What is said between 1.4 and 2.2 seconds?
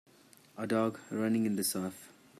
in the surf.